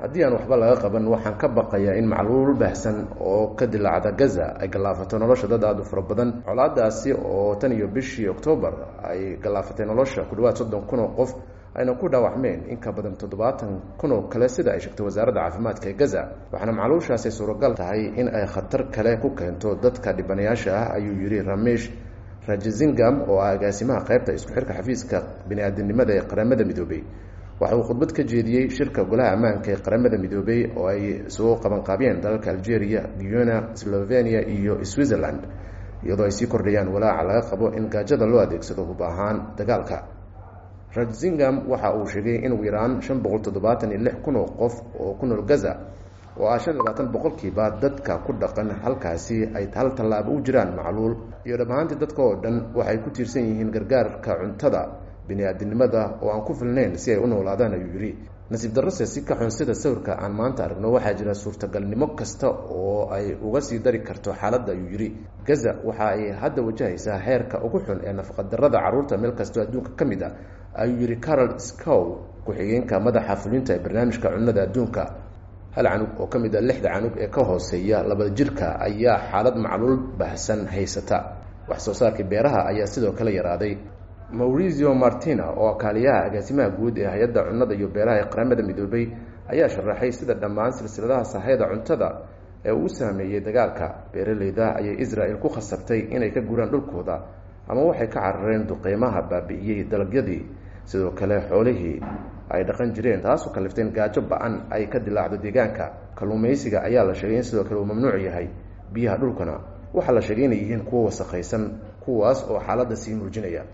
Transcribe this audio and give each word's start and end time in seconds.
haddii 0.00 0.24
aan 0.24 0.32
waxba 0.36 0.56
laga 0.56 0.76
qaban 0.84 1.04
waxaan 1.12 1.36
ka 1.40 1.48
baqayaa 1.48 1.94
in 2.00 2.06
macluul 2.12 2.54
baahsan 2.62 2.96
oo 3.20 3.54
ka 3.58 3.66
dilaacda 3.66 4.10
gaza 4.20 4.46
ay 4.60 4.68
gallaafato 4.68 5.18
nolosha 5.18 5.46
dad 5.52 5.64
aada 5.64 5.80
u 5.80 5.84
fara 5.84 6.02
badan. 6.02 6.42
Colaadaasi 6.46 7.12
oo 7.12 7.54
tan 7.60 7.72
iyo 7.72 7.86
bishii 7.88 8.28
oktoobar 8.28 8.74
ay 9.10 9.36
gallaafatay 9.42 9.86
nolosha 9.86 10.24
ku 10.28 10.34
dhawaad 10.36 10.56
soddon 10.56 10.86
kun 10.88 11.00
oo 11.00 11.12
qof 11.18 11.30
ayna 11.74 11.94
ku 12.00 12.08
dhaawacmeen 12.08 12.60
in 12.72 12.78
ka 12.80 12.90
badan 12.92 13.14
toddobaatan 13.20 13.70
kun 14.00 14.12
oo 14.12 14.22
kale 14.32 14.48
sida 14.48 14.70
ay 14.72 14.80
sheegtay 14.80 15.04
wasaaradda 15.06 15.40
caafimaadka 15.44 15.86
ee 15.90 15.94
gaza. 16.00 16.22
Waxaana 16.52 16.72
macluushaasi 16.72 17.30
suuragal 17.30 17.74
tahay 17.74 18.02
in 18.20 18.28
ay 18.28 18.46
khatar 18.54 18.82
kale 18.94 19.12
ku 19.22 19.28
keento 19.38 19.74
dadka 19.84 20.12
dhibanayaasha 20.18 20.70
ah 20.80 20.94
ayuu 20.96 21.14
yidhi 21.22 21.40
ramesh 21.50 21.86
rajazingam 22.48 23.14
oo 23.28 23.38
ah 23.38 23.50
agaasimaha 23.54 24.00
qaybta 24.08 24.32
isku 24.38 24.50
xirka 24.56 24.72
xafiiska 24.78 25.18
bini-aadamnimada 25.48 26.12
ee 26.18 26.24
qaramada 26.30 26.64
midoobay 26.70 27.02
waxa 27.60 27.76
uu 27.76 27.82
khudbad 27.88 28.12
ka 28.16 28.22
jeediyey 28.24 28.68
shirka 28.76 29.04
golaha 29.04 29.32
ammaanka 29.36 29.68
ee 29.72 29.76
qaramada 29.84 30.16
midoobay 30.18 30.60
oo 30.76 30.86
ay 30.92 31.02
soo 31.36 31.56
qabanqaabiyeen 31.62 32.20
dalalka 32.24 32.50
algeria 32.50 33.02
guyana 33.20 33.56
slovenia 33.80 34.40
iyo 34.56 34.74
switzerland 34.92 35.40
iyadoo 36.04 36.24
ay 36.24 36.32
sii 36.38 36.46
kordhayaan 36.52 36.88
walaaca 36.94 37.22
laga 37.28 37.42
qabo 37.50 37.66
in 37.78 37.88
gaajada 37.94 38.26
loo 38.26 38.40
adeegsado 38.40 38.82
hub 38.88 39.00
ahaan 39.02 39.36
dagaalka. 39.58 39.98
Rajzingam 40.96 41.68
waxa 41.70 41.94
uu 41.94 42.06
sheegay 42.06 42.36
in 42.44 42.52
ugu 42.52 42.64
yaraan 42.64 43.00
shan 43.02 43.20
boqol 43.22 43.40
toddobaatan 43.44 43.90
iyo 43.92 44.00
lix 44.06 44.16
kun 44.24 44.36
oo 44.36 44.46
qof 44.58 44.74
oo 44.98 45.14
ku 45.20 45.26
nool 45.26 45.44
gaza 45.44 45.72
oo 46.40 46.48
ah 46.48 46.58
shan 46.58 46.74
labaatan 46.80 47.12
boqolkiiba 47.12 47.78
dadka 47.82 48.18
ku 48.26 48.32
dhaqan 48.32 48.70
halkaasi 48.82 49.38
ay 49.54 49.68
hal 49.74 49.94
tallaabo 49.94 50.32
u 50.32 50.40
jiraan 50.42 50.74
macluul. 50.74 51.14
Iyo 51.46 51.56
dhammaantii 51.60 51.98
dadka 52.00 52.22
oo 52.22 52.34
dhan 52.42 52.56
waxay 52.74 52.98
ku 53.04 53.10
tiirsan 53.10 53.44
yihiin 53.44 53.70
gargaarka 53.70 54.32
cuntada 54.40 54.82
bini-aadinimada 55.30 56.02
oo 56.22 56.30
aan 56.34 56.42
ku 56.46 56.52
filnayn 56.54 56.98
si 56.98 57.08
ay 57.14 57.18
u 57.22 57.26
noolaadaan 57.26 57.74
ayuu 57.78 57.92
yidhi. 57.96 58.12
Nasiib 58.50 58.72
darrose 58.74 59.06
si 59.06 59.20
ka 59.22 59.34
xun 59.38 59.50
sida 59.50 59.74
sawirka 59.74 60.12
aan 60.22 60.32
maanta 60.38 60.64
aragno 60.66 60.88
waxaa 60.96 61.14
jira 61.18 61.34
suurtagalnimo 61.42 62.06
kasta 62.18 62.48
oo 62.50 63.06
ay 63.16 63.26
uga 63.46 63.60
sii 63.60 63.78
dari 63.78 64.00
karto 64.02 64.30
xaaladda 64.40 64.72
ayuu 64.74 64.90
yidhi. 64.94 65.08
Gaza 65.46 65.72
waxa 65.86 66.06
ay 66.14 66.22
hadda 66.40 66.60
wajahaysaa 66.68 67.18
heerka 67.26 67.56
ugu 67.66 67.78
xun 67.86 67.98
ee 68.06 68.12
nafaqadarrada 68.18 68.78
carruurta 68.84 69.14
meel 69.22 69.34
kastoo 69.38 69.62
adduunka 69.64 69.90
ka 69.98 70.04
mid 70.10 70.22
ah 70.28 70.32
ayuu 70.82 70.98
yidhi 71.02 71.16
carol 71.26 71.50
scow 71.68 72.00
ku-xigeenka 72.44 72.94
madaxa 73.06 73.34
fulinta 73.42 73.70
ee 73.76 73.78
barnaamijka 73.84 74.28
cunnada 74.34 74.62
adduunka. 74.66 75.02
Hal 75.76 75.86
canug 75.92 76.10
oo 76.20 76.26
ka 76.32 76.38
mid 76.42 76.54
a 76.56 76.60
lixda 76.68 76.88
canug 76.94 77.14
ee 77.22 77.28
ka 77.34 77.40
hooseeya 77.48 78.02
labada 78.10 78.30
jirka 78.38 78.66
ayaa 78.86 79.16
xaalad 79.30 79.56
macluul 79.64 79.96
bahsan 80.18 80.66
haysata. 80.74 81.18
Wax 81.70 81.80
soo 81.86 81.94
saarkii 81.94 82.26
beeraha 82.30 82.60
ayaa 82.74 82.86
sidoo 82.92 83.12
kale 83.18 83.30
yaraaday 83.38 83.72
maurizio 84.32 84.94
martina 84.94 85.50
oo 85.50 85.74
kaaliyaha 85.74 86.24
agaasimaha 86.26 86.70
guud 86.70 86.98
ee 86.98 87.06
hay'adda 87.06 87.42
cunnada 87.48 87.74
iyo 87.74 87.88
beeraha 87.88 88.18
ee 88.20 88.28
qaramada 88.30 88.62
midoobay 88.62 89.06
ayaa 89.48 89.68
sharaxay 89.68 90.12
sida 90.12 90.34
dhammaan 90.34 90.72
silsiladaha 90.72 91.24
sahayda 91.24 91.66
cuntada 91.68 92.08
ee 92.64 92.72
uu 92.72 92.88
saameeyey 92.88 93.40
dagaalka. 93.40 93.86
Beeraleyda 94.12 94.76
ayay 94.76 94.96
israel 95.00 95.36
ku 95.38 95.48
khasabtay 95.48 96.00
inay 96.14 96.30
ka 96.30 96.40
guraan 96.40 96.70
dhulkooda 96.70 97.16
ama 97.68 97.82
waxay 97.82 98.06
ka 98.08 98.20
carareen 98.20 98.66
duqeymaha 98.68 99.22
baabi'iyey 99.30 99.84
dalagyadii. 99.90 100.42
Sidoo 100.84 101.10
kale 101.10 101.40
xoolihii 101.48 102.00
ay 102.50 102.64
dhaqan 102.64 102.92
jireen 102.94 103.20
taasoo 103.22 103.50
kalifteen 103.52 103.90
gaajo 103.92 104.20
ba'an 104.22 104.66
ay 104.70 104.86
ka 104.86 104.98
dilaacdo 104.98 105.36
deegaanka. 105.42 105.90
Kalluumaysiga 106.14 106.82
ayaa 106.82 107.04
la 107.04 107.14
sheegay 107.14 107.36
in 107.36 107.42
sidoo 107.42 107.64
kale 107.64 107.80
uu 107.80 107.84
mamnuuc 107.86 108.22
yahay 108.22 108.48
biyaha 108.92 109.16
dhulkana 109.18 109.54
waxaa 109.94 110.12
la 110.14 110.20
sheegay 110.20 110.44
inay 110.44 110.58
yihiin 110.58 110.84
kuwo 110.84 111.04
wasakhaysan 111.04 111.64
kuwaas 112.04 112.46
oo 112.50 112.60
xaaladda 112.60 112.96
sii 112.96 113.14
muujinaya 113.14 113.64